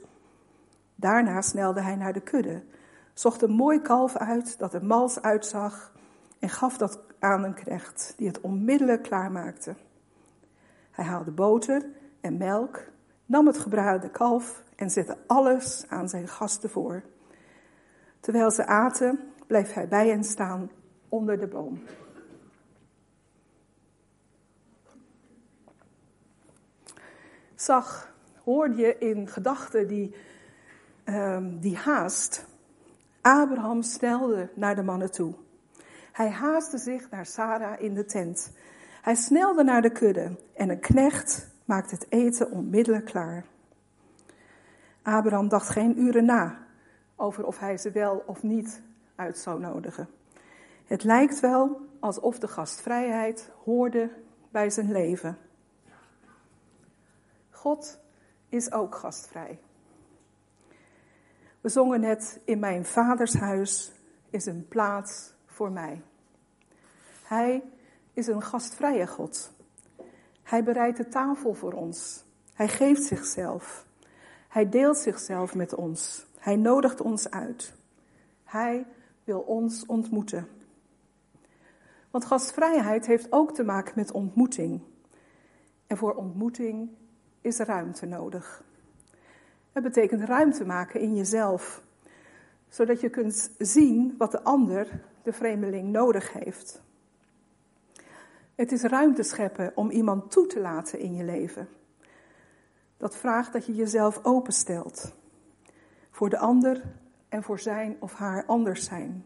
Daarna 0.96 1.42
snelde 1.42 1.82
hij 1.82 1.96
naar 1.96 2.14
de 2.14 2.22
kudde, 2.22 2.64
zocht 3.14 3.42
een 3.42 3.52
mooi 3.52 3.82
kalf 3.82 4.18
uit 4.18 4.60
dat 4.60 4.74
er 4.74 4.86
mals 4.86 5.22
uitzag 5.22 5.92
en 6.40 6.50
gaf 6.50 6.78
dat 6.78 7.00
aan 7.20 7.44
een 7.44 7.54
knecht, 7.54 8.14
die 8.18 8.28
het 8.28 8.42
onmiddellijk 8.42 9.04
klaarmaakte. 9.04 9.76
Hij 10.92 11.06
haalde 11.06 11.32
boter 11.32 11.86
en 12.22 12.38
melk, 12.38 12.80
nam 13.26 13.48
het 13.48 13.58
gebraden 13.58 14.12
kalf 14.12 14.64
en 14.76 14.90
zette 14.90 15.18
alles 15.28 15.86
aan 15.90 16.10
zijn 16.10 16.28
gasten 16.28 16.70
voor. 16.70 17.04
Terwijl 18.20 18.52
ze 18.52 18.66
aten, 18.66 19.20
bleef 19.50 19.74
hij 19.74 19.88
bij 19.88 20.08
hen 20.08 20.24
staan 20.24 20.70
onder 21.08 21.40
de 21.40 21.48
boom. 21.48 21.84
Zag, 27.56 28.14
hoorde 28.44 28.76
je 28.76 28.98
in 28.98 29.28
gedachten 29.28 29.88
die, 29.88 30.16
um, 31.06 31.60
die 31.60 31.78
haast. 31.78 32.46
Abraham 33.22 33.82
snelde 33.82 34.50
naar 34.54 34.76
de 34.76 34.84
mannen 34.84 35.12
toe. 35.12 35.34
Hij 36.12 36.30
haastte 36.30 36.78
zich 36.78 37.10
naar 37.10 37.26
Sarah 37.26 37.82
in 37.82 37.94
de 37.94 38.06
tent. 38.06 38.52
Hij 39.02 39.16
snelde 39.16 39.64
naar 39.64 39.82
de 39.82 39.92
kudde 39.92 40.38
en 40.54 40.70
een 40.70 40.80
knecht 40.80 41.48
maakte 41.66 41.96
het 41.96 42.06
eten 42.10 42.52
onmiddellijk 42.52 43.06
klaar. 43.06 43.46
Abraham 45.02 45.48
dacht 45.48 45.70
geen 45.70 46.00
uren 46.00 46.26
na 46.26 46.58
over 47.16 47.46
of 47.46 47.60
hij 47.60 47.78
ze 47.78 47.92
wel 47.92 48.24
of 48.26 48.44
niet 48.44 48.82
uit 49.20 49.38
zou 49.38 49.60
nodigen. 49.60 50.10
Het 50.86 51.04
lijkt 51.04 51.40
wel 51.40 51.82
alsof 52.00 52.40
de 52.40 52.48
gastvrijheid 52.48 53.52
hoorde 53.64 54.10
bij 54.52 54.70
zijn 54.70 54.92
leven. 54.92 55.38
God 57.50 58.00
is 58.50 58.72
ook 58.72 58.96
gastvrij. 58.96 59.60
We 61.62 61.70
zongen 61.70 62.00
net 62.00 62.40
in 62.46 62.60
mijn 62.60 62.86
vaders 62.86 63.34
huis 63.34 63.92
is 64.30 64.46
een 64.46 64.68
plaats 64.68 65.34
voor 65.46 65.72
mij. 65.72 66.02
Hij 67.24 67.64
is 68.14 68.28
een 68.28 68.42
gastvrije 68.42 69.08
God. 69.08 69.52
Hij 70.44 70.64
bereidt 70.64 70.98
de 70.98 71.08
tafel 71.08 71.54
voor 71.54 71.74
ons. 71.74 72.24
Hij 72.54 72.68
geeft 72.68 73.04
zichzelf. 73.04 73.86
Hij 74.48 74.70
deelt 74.70 74.98
zichzelf 74.98 75.56
met 75.56 75.76
ons. 75.76 76.26
Hij 76.38 76.56
nodigt 76.56 77.02
ons 77.02 77.30
uit. 77.30 77.74
Hij 78.44 78.86
wil 79.30 79.40
ons 79.40 79.86
ontmoeten. 79.86 80.48
Want 82.12 82.26
gastvrijheid 82.26 83.06
heeft 83.06 83.32
ook 83.32 83.54
te 83.54 83.64
maken 83.64 83.94
met 83.96 84.12
ontmoeting. 84.12 84.82
En 85.88 85.98
voor 85.98 86.14
ontmoeting 86.14 86.90
is 87.42 87.58
ruimte 87.58 88.06
nodig. 88.06 88.64
Het 89.72 89.84
betekent 89.84 90.24
ruimte 90.24 90.66
maken 90.66 91.00
in 91.00 91.16
jezelf, 91.16 91.84
zodat 92.70 93.02
je 93.02 93.10
kunt 93.10 93.52
zien 93.58 94.16
wat 94.18 94.32
de 94.32 94.44
ander, 94.44 95.02
de 95.24 95.34
vreemdeling, 95.34 95.92
nodig 95.92 96.34
heeft. 96.34 96.82
Het 98.56 98.72
is 98.72 98.82
ruimte 98.82 99.24
scheppen 99.24 99.72
om 99.76 99.90
iemand 99.90 100.32
toe 100.32 100.48
te 100.48 100.60
laten 100.60 101.00
in 101.00 101.14
je 101.14 101.24
leven. 101.24 101.68
Dat 102.98 103.16
vraagt 103.16 103.54
dat 103.54 103.66
je 103.66 103.76
jezelf 103.76 104.20
openstelt. 104.24 105.14
Voor 106.12 106.30
de 106.30 106.38
ander 106.38 106.82
en 107.30 107.44
voor 107.44 107.60
zijn 107.60 107.98
of 108.00 108.14
haar 108.14 108.46
anders 108.46 108.86
zijn. 108.86 109.26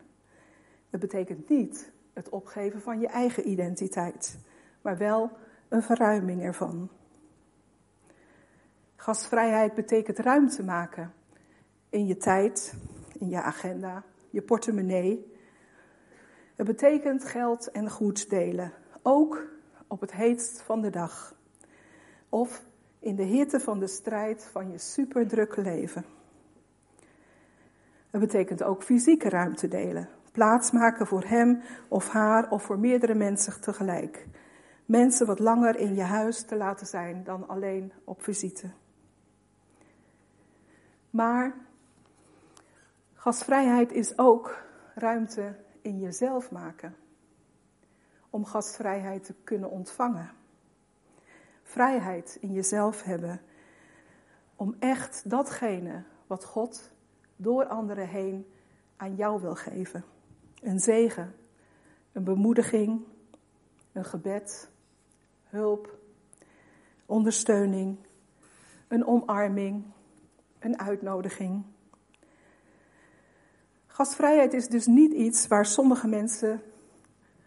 Het 0.90 1.00
betekent 1.00 1.50
niet 1.50 1.92
het 2.14 2.30
opgeven 2.30 2.82
van 2.82 3.00
je 3.00 3.08
eigen 3.08 3.50
identiteit, 3.50 4.40
maar 4.82 4.98
wel 4.98 5.32
een 5.70 5.84
verruiming 5.84 6.42
ervan. 6.42 6.90
Gastvrijheid 8.96 9.74
betekent 9.74 10.20
ruimte 10.20 10.64
maken 10.64 11.14
in 11.90 12.06
je 12.06 12.18
tijd, 12.18 12.74
in 13.20 13.30
je 13.30 13.42
agenda, 13.42 14.04
je 14.30 14.42
portemonnee. 14.42 15.32
Het 16.56 16.68
betekent 16.68 17.26
geld 17.26 17.72
en 17.72 17.90
goed 17.90 18.30
delen, 18.30 18.74
ook 19.02 19.44
op 19.88 20.02
het 20.02 20.12
heetst 20.12 20.62
van 20.62 20.82
de 20.82 20.90
dag. 20.90 21.36
Of 22.30 22.64
in 23.00 23.16
de 23.16 23.24
hitte 23.24 23.60
van 23.60 23.80
de 23.80 23.88
strijd 23.88 24.46
van 24.52 24.72
je 24.72 24.78
superdrukke 24.78 25.62
leven. 25.62 26.06
Het 28.14 28.22
betekent 28.22 28.64
ook 28.64 28.84
fysieke 28.84 29.30
ruimte 29.30 29.68
delen. 29.68 30.10
Plaats 30.32 30.72
maken 30.72 31.08
voor 31.08 31.24
hem 31.24 31.62
of 31.88 32.10
haar 32.10 32.52
of 32.52 32.64
voor 32.64 32.80
meerdere 32.80 33.16
mensen 33.16 33.62
tegelijk. 33.62 34.28
Mensen 34.86 35.28
wat 35.28 35.40
langer 35.40 35.76
in 35.76 35.96
je 35.96 36.02
huis 36.02 36.46
te 36.46 36.56
laten 36.56 36.88
zijn 36.88 37.24
dan 37.24 37.48
alleen 37.48 37.94
op 38.04 38.24
visite. 38.24 38.70
Maar 41.10 41.56
gastvrijheid 43.14 43.92
is 43.92 44.18
ook 44.18 44.64
ruimte 44.96 45.56
in 45.82 46.00
jezelf 46.00 46.52
maken. 46.52 46.96
Om 48.30 48.46
gastvrijheid 48.46 49.24
te 49.24 49.36
kunnen 49.44 49.70
ontvangen. 49.70 50.32
Vrijheid 51.64 52.38
in 52.42 52.52
jezelf 52.52 53.04
hebben. 53.04 53.42
Om 54.56 54.76
echt 54.80 55.30
datgene 55.30 56.04
wat 56.28 56.46
God 56.46 56.93
door 57.36 57.66
anderen 57.66 58.08
heen 58.08 58.46
aan 58.98 59.16
jou 59.16 59.42
wil 59.42 59.56
geven. 59.56 60.04
Een 60.62 60.80
zegen, 60.80 61.36
een 62.12 62.24
bemoediging, 62.24 63.02
een 63.92 64.06
gebed, 64.06 64.70
hulp, 65.44 65.98
ondersteuning, 67.06 67.98
een 68.88 69.06
omarming, 69.06 69.84
een 70.60 70.80
uitnodiging. 70.80 71.64
Gastvrijheid 73.88 74.54
is 74.54 74.68
dus 74.68 74.86
niet 74.86 75.14
iets 75.14 75.48
waar 75.48 75.66
sommige 75.66 76.08
mensen 76.08 76.62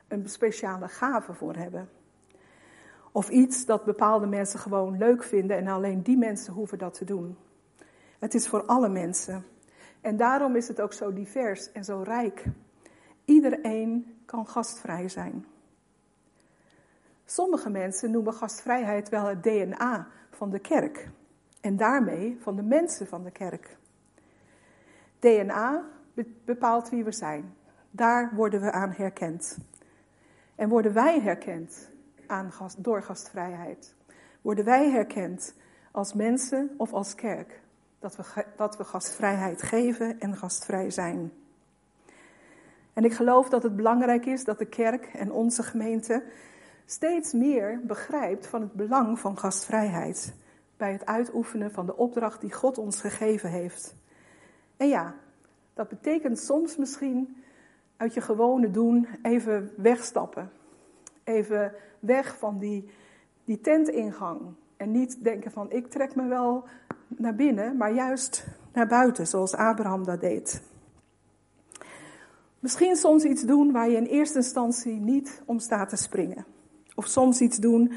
een 0.09 0.29
speciale 0.29 0.89
gave 0.89 1.35
voor 1.35 1.55
hebben. 1.55 1.89
Of 3.13 3.29
iets 3.29 3.65
dat 3.65 3.85
bepaalde 3.85 4.27
mensen 4.27 4.59
gewoon 4.59 4.99
leuk 4.99 5.23
vinden 5.23 5.57
en 5.57 5.67
alleen 5.67 6.03
die 6.03 6.17
mensen 6.17 6.53
hoeven 6.53 6.79
dat 6.79 6.95
te 6.95 7.05
doen. 7.05 7.37
Het 8.19 8.35
is 8.35 8.49
voor 8.49 8.65
alle 8.65 8.89
mensen. 8.89 9.45
En 10.07 10.17
daarom 10.17 10.57
is 10.57 10.69
het 10.69 10.81
ook 10.81 10.93
zo 10.93 11.13
divers 11.13 11.73
en 11.73 11.85
zo 11.85 12.03
rijk. 12.03 12.45
Iedereen 13.25 14.17
kan 14.25 14.47
gastvrij 14.47 15.09
zijn. 15.09 15.47
Sommige 17.25 17.71
mensen 17.71 18.11
noemen 18.11 18.33
gastvrijheid 18.33 19.09
wel 19.09 19.25
het 19.25 19.43
DNA 19.43 20.07
van 20.31 20.51
de 20.51 20.59
kerk. 20.59 21.09
En 21.61 21.77
daarmee 21.77 22.37
van 22.41 22.57
de 22.57 22.63
mensen 22.63 23.07
van 23.07 23.23
de 23.23 23.31
kerk. 23.31 23.77
DNA 25.19 25.85
bepaalt 26.45 26.91
wie 26.91 27.05
we 27.05 27.13
zijn. 27.13 27.55
Daar 27.91 28.35
worden 28.35 28.61
we 28.61 28.73
aan 28.73 28.91
herkend. 28.91 29.59
En 30.55 30.69
worden 30.69 30.93
wij 30.93 31.21
herkend 31.21 31.91
aan 32.27 32.53
gast, 32.53 32.85
door 32.85 33.03
gastvrijheid? 33.03 33.95
Worden 34.43 34.65
wij 34.65 34.91
herkend 34.91 35.55
als 35.91 36.13
mensen 36.13 36.75
of 36.77 36.93
als 36.93 37.15
kerk? 37.15 37.65
Dat 38.07 38.17
we, 38.17 38.45
dat 38.57 38.77
we 38.77 38.85
gastvrijheid 38.85 39.63
geven 39.63 40.21
en 40.21 40.37
gastvrij 40.37 40.91
zijn. 40.91 41.33
En 42.93 43.05
ik 43.05 43.13
geloof 43.13 43.49
dat 43.49 43.63
het 43.63 43.77
belangrijk 43.77 44.27
is 44.27 44.45
dat 44.45 44.59
de 44.59 44.67
kerk 44.67 45.05
en 45.05 45.33
onze 45.33 45.63
gemeente 45.63 46.23
steeds 46.85 47.33
meer 47.33 47.81
begrijpt 47.85 48.47
van 48.47 48.61
het 48.61 48.73
belang 48.73 49.19
van 49.19 49.39
gastvrijheid 49.39 50.35
bij 50.77 50.93
het 50.93 51.07
uitoefenen 51.07 51.71
van 51.71 51.87
de 51.87 51.97
opdracht 51.97 52.41
die 52.41 52.53
God 52.53 52.79
ons 52.79 53.01
gegeven 53.01 53.51
heeft. 53.51 53.95
En 54.77 54.89
ja, 54.89 55.15
dat 55.75 55.89
betekent 55.89 56.39
soms 56.39 56.77
misschien 56.77 57.43
uit 57.97 58.15
je 58.15 58.21
gewone 58.21 58.71
doen 58.71 59.09
even 59.23 59.73
wegstappen. 59.77 60.51
Even 61.25 61.75
weg 61.99 62.39
van 62.39 62.59
die, 62.59 62.91
die 63.45 63.61
tentingang. 63.61 64.41
En 64.77 64.91
niet 64.91 65.25
denken 65.25 65.51
van 65.51 65.71
ik 65.71 65.91
trek 65.91 66.15
me 66.15 66.27
wel 66.27 66.65
naar 67.09 67.35
binnen, 67.35 67.77
maar 67.77 67.93
juist 67.93 68.47
naar 68.73 68.87
buiten, 68.87 69.27
zoals 69.27 69.55
Abraham 69.55 70.05
dat 70.05 70.21
deed. 70.21 70.63
Misschien 72.59 72.97
soms 72.97 73.25
iets 73.25 73.43
doen 73.43 73.73
waar 73.73 73.91
je 73.91 73.97
in 73.97 74.05
eerste 74.05 74.39
instantie 74.39 75.01
niet 75.01 75.43
om 75.45 75.59
staat 75.59 75.89
te 75.89 75.97
springen. 75.97 76.47
Of 76.95 77.07
soms 77.07 77.41
iets 77.41 77.57
doen 77.57 77.93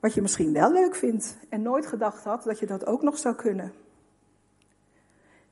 wat 0.00 0.14
je 0.14 0.22
misschien 0.22 0.52
wel 0.52 0.72
leuk 0.72 0.94
vindt 0.94 1.36
en 1.48 1.62
nooit 1.62 1.86
gedacht 1.86 2.24
had 2.24 2.42
dat 2.42 2.58
je 2.58 2.66
dat 2.66 2.86
ook 2.86 3.02
nog 3.02 3.18
zou 3.18 3.34
kunnen. 3.34 3.72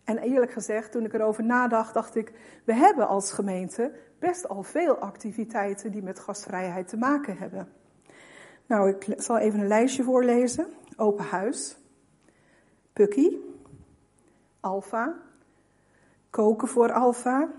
En 0.05 0.19
eerlijk 0.19 0.53
gezegd, 0.53 0.93
toen 0.93 1.05
ik 1.05 1.15
erover 1.15 1.45
nadacht, 1.45 1.95
dacht 1.95 2.17
ik, 2.17 2.33
we 2.65 2.75
hebben 2.75 3.09
als 3.09 3.33
gemeente 3.33 3.93
best 4.19 4.49
al 4.49 4.63
veel 4.63 4.97
activiteiten 4.97 5.91
die 5.91 6.03
met 6.03 6.19
gastvrijheid 6.19 6.89
te 6.89 6.97
maken 6.97 7.37
hebben. 7.37 7.69
Nou, 8.73 8.89
ik 8.89 9.15
zal 9.17 9.39
even 9.39 9.61
een 9.61 9.67
lijstje 9.67 10.03
voorlezen. 10.03 10.67
Open 10.97 11.25
huis, 11.25 11.77
Pukkie, 12.93 13.41
Alfa, 14.61 15.15
koken 16.31 16.69
voor 16.69 16.93
Alfa, 16.93 17.53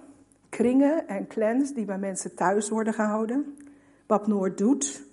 kringen 0.50 1.08
en 1.08 1.28
clans 1.28 1.74
die 1.74 1.86
bij 1.86 1.98
mensen 1.98 2.36
thuis 2.36 2.70
worden 2.70 2.94
gehouden. 2.94 3.58
Wat 4.08 4.28
Noord 4.28 4.58
doet. 4.58 5.04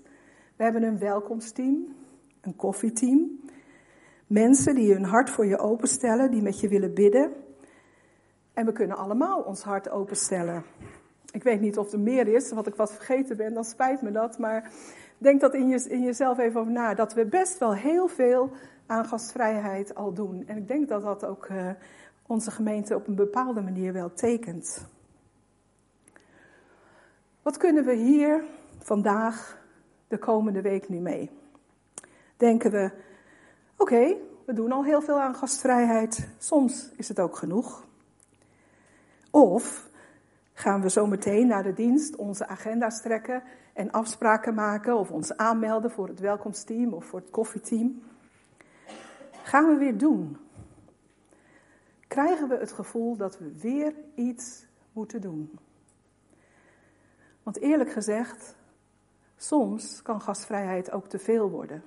We 0.56 0.62
hebben 0.62 0.82
een 0.82 0.98
welkomsteam, 0.98 1.94
een 2.40 2.56
koffieteam, 2.56 3.40
Mensen 4.26 4.74
die 4.74 4.92
hun 4.92 5.04
hart 5.04 5.30
voor 5.30 5.46
je 5.46 5.58
openstellen, 5.58 6.30
die 6.30 6.42
met 6.42 6.60
je 6.60 6.68
willen 6.68 6.94
bidden. 6.94 7.32
En 8.52 8.66
we 8.66 8.72
kunnen 8.72 8.96
allemaal 8.96 9.40
ons 9.40 9.62
hart 9.62 9.90
openstellen. 9.90 10.64
Ik 11.32 11.42
weet 11.42 11.60
niet 11.60 11.78
of 11.78 11.92
er 11.92 12.00
meer 12.00 12.28
is, 12.28 12.52
wat 12.52 12.66
ik 12.66 12.74
wat 12.74 12.92
vergeten 12.92 13.36
ben, 13.36 13.54
dan 13.54 13.64
spijt 13.64 14.02
me 14.02 14.10
dat. 14.10 14.38
Maar 14.38 14.70
denk 15.22 15.40
dat 15.40 15.54
in, 15.54 15.68
je, 15.68 15.88
in 15.88 16.02
jezelf 16.02 16.38
even 16.38 16.60
over 16.60 16.72
na. 16.72 16.94
Dat 16.94 17.14
we 17.14 17.24
best 17.24 17.58
wel 17.58 17.74
heel 17.74 18.08
veel 18.08 18.50
aan 18.86 19.04
gastvrijheid 19.04 19.94
al 19.94 20.12
doen. 20.12 20.44
En 20.46 20.56
ik 20.56 20.68
denk 20.68 20.88
dat 20.88 21.02
dat 21.02 21.24
ook 21.24 21.48
uh, 21.48 21.70
onze 22.26 22.50
gemeente 22.50 22.94
op 22.94 23.06
een 23.06 23.14
bepaalde 23.14 23.60
manier 23.60 23.92
wel 23.92 24.12
tekent. 24.12 24.86
Wat 27.42 27.56
kunnen 27.56 27.84
we 27.84 27.94
hier 27.94 28.44
vandaag 28.78 29.62
de 30.08 30.18
komende 30.18 30.60
week 30.60 30.88
nu 30.88 30.98
mee? 30.98 31.30
Denken 32.36 32.70
we, 32.70 32.90
Oké, 33.80 34.16
we 34.46 34.52
doen 34.52 34.72
al 34.72 34.84
heel 34.84 35.02
veel 35.02 35.20
aan 35.20 35.34
gastvrijheid. 35.34 36.28
Soms 36.38 36.90
is 36.96 37.08
het 37.08 37.20
ook 37.20 37.36
genoeg. 37.36 37.84
Of 39.30 39.88
gaan 40.52 40.80
we 40.80 40.90
zo 40.90 41.06
meteen 41.06 41.46
naar 41.46 41.62
de 41.62 41.72
dienst 41.72 42.16
onze 42.16 42.46
agenda's 42.46 43.02
trekken 43.02 43.42
en 43.80 43.90
afspraken 43.90 44.54
maken 44.54 44.96
of 44.96 45.10
ons 45.10 45.36
aanmelden 45.36 45.90
voor 45.90 46.08
het 46.08 46.20
welkomsteam 46.20 46.92
of 46.92 47.04
voor 47.04 47.20
het 47.20 47.30
koffieteam. 47.30 48.02
Gaan 49.42 49.66
we 49.68 49.74
weer 49.74 49.98
doen? 49.98 50.36
Krijgen 52.06 52.48
we 52.48 52.56
het 52.56 52.72
gevoel 52.72 53.16
dat 53.16 53.38
we 53.38 53.58
weer 53.58 53.94
iets 54.14 54.66
moeten 54.92 55.20
doen? 55.20 55.58
Want 57.42 57.60
eerlijk 57.60 57.92
gezegd, 57.92 58.56
soms 59.36 60.02
kan 60.02 60.20
gastvrijheid 60.20 60.90
ook 60.90 61.08
te 61.08 61.18
veel 61.18 61.50
worden. 61.50 61.82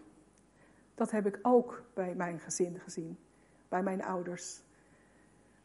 Dat 0.96 1.12
heb 1.12 1.26
ik 1.26 1.40
ook 1.42 1.84
bij 1.94 2.16
mijn 2.16 2.40
gezin 2.40 2.80
gezien, 2.80 3.18
bij 3.70 3.84
mijn 3.84 4.04
ouders. 4.04 4.62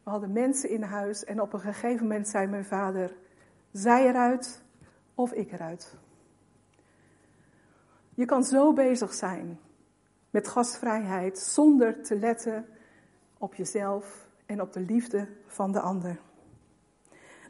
We 0.03 0.09
hadden 0.09 0.31
mensen 0.31 0.69
in 0.69 0.81
huis 0.83 1.23
en 1.23 1.41
op 1.41 1.53
een 1.53 1.59
gegeven 1.59 2.07
moment 2.07 2.27
zei 2.27 2.47
mijn 2.47 2.65
vader: 2.65 3.15
zij 3.71 4.07
eruit 4.07 4.63
of 5.15 5.31
ik 5.31 5.51
eruit. 5.51 5.97
Je 8.19 8.25
kan 8.25 8.43
zo 8.43 8.73
bezig 8.73 9.13
zijn 9.13 9.59
met 10.29 10.47
gastvrijheid 10.47 11.39
zonder 11.39 12.03
te 12.03 12.15
letten 12.15 12.65
op 13.37 13.55
jezelf 13.55 14.27
en 14.45 14.61
op 14.61 14.73
de 14.73 14.79
liefde 14.79 15.27
van 15.45 15.71
de 15.71 15.79
ander. 15.79 16.19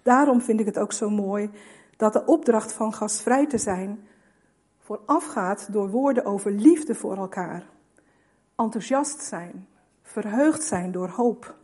Daarom 0.04 0.42
vind 0.42 0.60
ik 0.60 0.66
het 0.66 0.80
ook 0.80 0.92
zo 0.92 1.10
mooi 1.10 1.50
dat 1.98 2.14
de 2.14 2.26
opdracht 2.26 2.74
van 2.74 2.94
gastvrij 2.94 3.48
te 3.48 3.58
zijn 3.58 4.08
voorafgaat 4.80 5.74
door 5.74 5.90
woorden 5.90 6.26
over 6.26 6.52
liefde 6.52 6.96
voor 6.96 7.18
elkaar. 7.18 7.70
Enthousiast 8.56 9.22
zijn, 9.22 9.68
verheugd 10.02 10.64
zijn 10.64 10.92
door 10.92 11.10
hoop. 11.10 11.56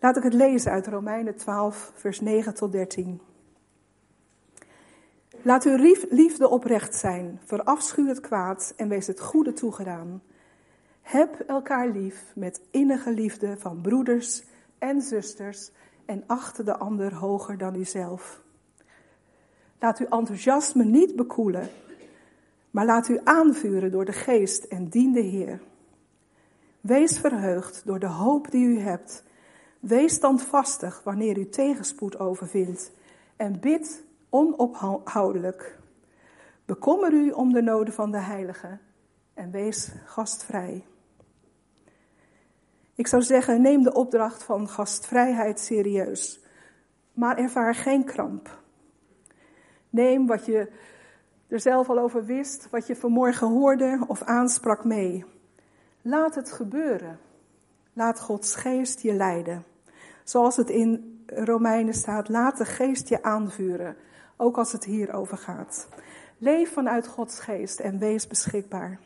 Laat 0.00 0.16
ik 0.16 0.22
het 0.22 0.34
lezen 0.34 0.72
uit 0.72 0.86
Romeinen 0.86 1.36
12, 1.36 1.92
vers 1.94 2.20
9 2.20 2.54
tot 2.54 2.72
13. 2.72 3.20
Laat 5.42 5.64
uw 5.64 5.76
liefde 6.10 6.48
oprecht 6.48 6.94
zijn, 6.94 7.40
verafschuw 7.44 8.06
het 8.06 8.20
kwaad 8.20 8.72
en 8.76 8.88
wees 8.88 9.06
het 9.06 9.20
goede 9.20 9.52
toegedaan. 9.52 10.22
Heb 11.02 11.40
elkaar 11.46 11.88
lief 11.88 12.32
met 12.34 12.60
innige 12.70 13.10
liefde 13.10 13.56
van 13.58 13.80
broeders 13.80 14.42
en 14.78 15.02
zusters 15.02 15.70
en 16.04 16.24
acht 16.26 16.64
de 16.64 16.76
ander 16.76 17.14
hoger 17.14 17.58
dan 17.58 17.74
uzelf. 17.74 18.42
Laat 19.78 19.98
uw 19.98 20.06
enthousiasme 20.06 20.84
niet 20.84 21.16
bekoelen, 21.16 21.68
maar 22.70 22.86
laat 22.86 23.08
u 23.08 23.20
aanvuren 23.24 23.90
door 23.90 24.04
de 24.04 24.12
geest 24.12 24.64
en 24.64 24.88
dien 24.88 25.12
de 25.12 25.20
Heer. 25.20 25.60
Wees 26.80 27.18
verheugd 27.18 27.82
door 27.84 27.98
de 27.98 28.06
hoop 28.06 28.50
die 28.50 28.66
u 28.66 28.78
hebt. 28.78 29.24
Wees 29.80 30.14
standvastig 30.14 31.00
wanneer 31.04 31.38
u 31.38 31.48
tegenspoed 31.48 32.18
overvindt. 32.18 32.92
En 33.36 33.60
bid 33.60 34.06
onophoudelijk. 34.30 35.78
Bekommer 36.64 37.12
u 37.12 37.30
om 37.30 37.52
de 37.52 37.62
noden 37.62 37.94
van 37.94 38.10
de 38.10 38.18
heiligen 38.18 38.80
en 39.34 39.50
wees 39.50 39.92
gastvrij. 40.04 40.84
Ik 42.94 43.06
zou 43.06 43.22
zeggen, 43.22 43.60
neem 43.60 43.82
de 43.82 43.94
opdracht 43.94 44.42
van 44.42 44.68
gastvrijheid 44.68 45.60
serieus, 45.60 46.44
maar 47.12 47.38
ervaar 47.38 47.74
geen 47.74 48.04
kramp. 48.04 48.58
Neem 49.90 50.26
wat 50.26 50.46
je 50.46 50.72
er 51.48 51.60
zelf 51.60 51.88
al 51.88 51.98
over 51.98 52.24
wist, 52.24 52.70
wat 52.70 52.86
je 52.86 52.96
vanmorgen 52.96 53.48
hoorde 53.48 54.04
of 54.06 54.22
aansprak 54.22 54.84
mee. 54.84 55.24
Laat 56.02 56.34
het 56.34 56.52
gebeuren. 56.52 57.18
Laat 57.92 58.20
Gods 58.20 58.54
geest 58.54 59.00
je 59.00 59.12
leiden. 59.12 59.64
Zoals 60.24 60.56
het 60.56 60.70
in 60.70 61.22
Romeinen 61.26 61.94
staat, 61.94 62.28
laat 62.28 62.58
de 62.58 62.64
geest 62.64 63.08
je 63.08 63.22
aanvuren, 63.22 63.96
ook 64.38 64.58
als 64.58 64.72
het 64.72 64.84
hierover 64.84 65.38
gaat. 65.38 65.88
Leef 66.38 66.72
vanuit 66.72 67.06
Gods 67.06 67.40
geest 67.40 67.80
en 67.80 67.98
wees 67.98 68.26
beschikbaar. 68.26 68.98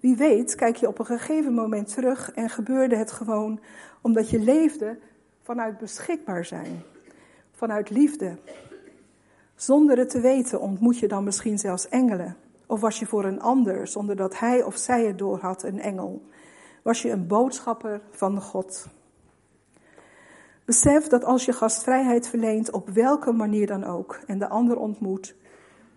Wie 0.00 0.16
weet, 0.16 0.54
kijk 0.54 0.76
je 0.76 0.88
op 0.88 0.98
een 0.98 1.06
gegeven 1.06 1.54
moment 1.54 1.94
terug 1.94 2.32
en 2.32 2.50
gebeurde 2.50 2.96
het 2.96 3.12
gewoon 3.12 3.60
omdat 4.00 4.30
je 4.30 4.40
leefde 4.40 4.98
vanuit 5.42 5.78
beschikbaar 5.78 6.44
zijn, 6.44 6.82
vanuit 7.52 7.90
liefde, 7.90 8.38
Zonder 9.56 9.98
het 9.98 10.10
te 10.10 10.20
weten 10.20 10.60
ontmoet 10.60 10.98
je 10.98 11.08
dan 11.08 11.24
misschien 11.24 11.58
zelfs 11.58 11.88
engelen. 11.88 12.36
Of 12.66 12.80
was 12.80 12.98
je 12.98 13.06
voor 13.06 13.24
een 13.24 13.40
ander, 13.40 13.86
zonder 13.86 14.16
dat 14.16 14.38
hij 14.38 14.62
of 14.62 14.76
zij 14.76 15.06
het 15.06 15.18
doorhad, 15.18 15.62
een 15.62 15.80
engel? 15.80 16.22
Was 16.82 17.02
je 17.02 17.10
een 17.10 17.26
boodschapper 17.26 18.00
van 18.10 18.40
God? 18.40 18.86
Besef 20.66 21.06
dat 21.06 21.24
als 21.24 21.44
je 21.44 21.52
gastvrijheid 21.52 22.28
verleent, 22.28 22.70
op 22.70 22.88
welke 22.88 23.32
manier 23.32 23.66
dan 23.66 23.84
ook, 23.84 24.20
en 24.26 24.38
de 24.38 24.48
ander 24.48 24.76
ontmoet, 24.76 25.34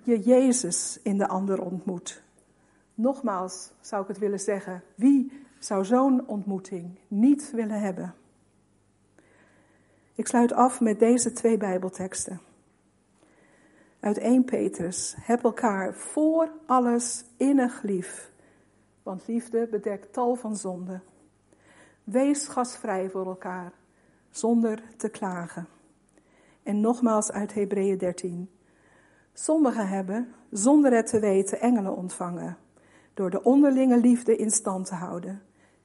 je 0.03 0.19
Jezus 0.19 0.99
in 1.03 1.17
de 1.17 1.27
ander 1.27 1.62
ontmoet. 1.62 2.23
Nogmaals 2.93 3.71
zou 3.82 4.01
ik 4.01 4.08
het 4.08 4.17
willen 4.17 4.39
zeggen, 4.39 4.84
wie 4.95 5.45
zou 5.60 5.86
zo'n 5.86 6.27
ontmoeting 6.27 6.99
niet 7.08 7.51
willen 7.51 7.79
hebben? 7.79 8.13
Ik 10.15 10.27
sluit 10.27 10.53
af 10.53 10.82
met 10.82 10.99
deze 10.99 11.32
twee 11.32 11.58
Bijbelteksten. 11.58 12.39
Uit 13.99 14.17
1 14.17 14.43
Petrus. 14.43 15.15
Heb 15.19 15.43
elkaar 15.43 15.93
voor 15.93 16.51
alles 16.65 17.25
innig 17.38 17.82
lief, 17.82 18.32
want 19.03 19.27
liefde 19.27 19.67
bedekt 19.71 20.13
tal 20.13 20.36
van 20.36 20.55
zonden. 20.55 21.03
Wees 22.03 22.47
gastvrij 22.47 23.10
voor 23.10 23.25
elkaar, 23.25 23.71
zonder 24.31 24.83
te 24.97 25.09
klagen. 25.09 25.67
En 26.63 26.81
nogmaals 26.81 27.31
uit 27.31 27.53
Hebreeën 27.53 27.97
13. 27.97 28.49
Sommigen 29.33 29.87
hebben, 29.87 30.33
zonder 30.51 30.93
het 30.93 31.07
te 31.07 31.19
weten, 31.19 31.59
engelen 31.59 31.95
ontvangen, 31.95 32.57
door 33.13 33.29
de 33.29 33.43
onderlinge 33.43 33.97
liefde 33.97 34.35
in 34.35 34.51
stand 34.51 34.85
te 34.85 34.95
houden 34.95 35.41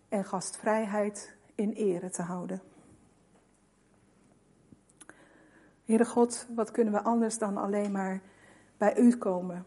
en 0.09 0.25
gastvrijheid 0.25 1.37
in 1.55 1.73
ere 1.73 2.11
te 2.11 2.23
houden. 2.23 2.63
Heere 5.85 6.05
God, 6.05 6.47
wat 6.55 6.71
kunnen 6.71 6.93
we 6.93 7.03
anders 7.03 7.39
dan 7.39 7.57
alleen 7.57 7.93
maar 7.93 8.21
bij 8.77 8.99
u 8.99 9.17
komen? 9.17 9.67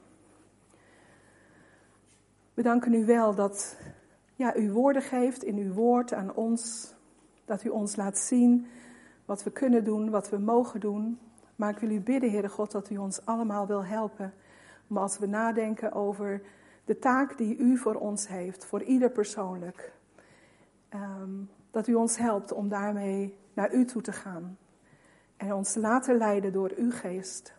We 2.53 2.61
danken 2.61 2.93
u 2.93 3.05
wel 3.05 3.35
dat 3.35 3.77
ja, 4.35 4.55
u 4.55 4.71
woorden 4.71 5.01
geeft 5.01 5.43
in 5.43 5.57
uw 5.57 5.73
woord 5.73 6.13
aan 6.13 6.33
ons. 6.33 6.93
Dat 7.47 7.63
u 7.63 7.69
ons 7.69 7.95
laat 7.95 8.17
zien 8.17 8.67
wat 9.25 9.43
we 9.43 9.51
kunnen 9.51 9.83
doen, 9.83 10.09
wat 10.09 10.29
we 10.29 10.37
mogen 10.37 10.79
doen. 10.79 11.19
Maar 11.55 11.69
ik 11.69 11.77
wil 11.77 11.89
u 11.89 11.99
bidden, 11.99 12.31
Heere 12.31 12.49
God, 12.49 12.71
dat 12.71 12.89
u 12.89 12.97
ons 12.97 13.25
allemaal 13.25 13.67
wil 13.67 13.85
helpen. 13.85 14.33
Maar 14.87 15.01
als 15.01 15.19
we 15.19 15.27
nadenken 15.27 15.93
over 15.93 16.41
de 16.85 16.99
taak 16.99 17.37
die 17.37 17.57
u 17.57 17.77
voor 17.77 17.95
ons 17.95 18.27
heeft, 18.27 18.65
voor 18.65 18.83
ieder 18.83 19.09
persoonlijk. 19.09 19.93
Ehm, 20.89 21.31
dat 21.71 21.87
u 21.87 21.93
ons 21.93 22.17
helpt 22.17 22.51
om 22.51 22.69
daarmee 22.69 23.37
naar 23.53 23.73
u 23.73 23.85
toe 23.85 24.01
te 24.01 24.11
gaan 24.11 24.57
en 25.37 25.53
ons 25.53 25.75
laten 25.75 26.17
leiden 26.17 26.51
door 26.51 26.71
uw 26.77 26.91
geest. 26.91 27.53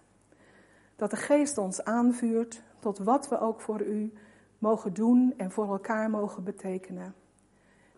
Dat 0.96 1.10
de 1.10 1.16
geest 1.16 1.58
ons 1.58 1.84
aanvuurt 1.84 2.62
tot 2.78 2.98
wat 2.98 3.28
we 3.28 3.40
ook 3.40 3.60
voor 3.60 3.80
u 3.80 4.12
mogen 4.58 4.94
doen 4.94 5.34
en 5.36 5.50
voor 5.50 5.68
elkaar 5.68 6.10
mogen 6.10 6.44
betekenen. 6.44 7.14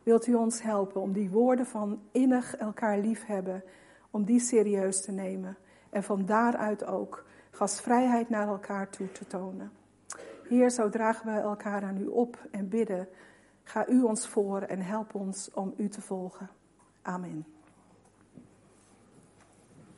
Wilt 0.02 0.26
u 0.26 0.34
ons 0.34 0.62
helpen 0.62 1.00
om 1.00 1.12
die 1.12 1.30
woorden 1.30 1.66
van 1.66 2.00
innig 2.12 2.56
elkaar 2.56 2.98
liefhebben, 2.98 3.64
om 4.10 4.24
die 4.24 4.40
serieus 4.40 5.02
te 5.02 5.12
nemen 5.12 5.56
en 5.90 6.02
van 6.02 6.26
daaruit 6.26 6.84
ook 6.84 7.24
gastvrijheid 7.50 8.28
naar 8.28 8.48
elkaar 8.48 8.90
toe 8.90 9.12
te 9.12 9.26
tonen. 9.26 9.72
Heer, 10.48 10.70
zo 10.70 10.88
dragen 10.88 11.34
we 11.34 11.40
elkaar 11.40 11.82
aan 11.82 11.96
u 11.96 12.06
op 12.06 12.38
en 12.50 12.68
bidden. 12.68 13.08
Ga 13.62 13.88
u 13.88 14.02
ons 14.02 14.26
voor 14.26 14.60
en 14.60 14.80
help 14.80 15.14
ons 15.14 15.50
om 15.54 15.74
u 15.76 15.88
te 15.88 16.00
volgen. 16.00 16.50
Amen. 17.02 17.59